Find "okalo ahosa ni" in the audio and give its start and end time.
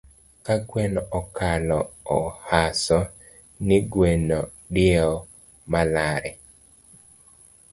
1.19-3.77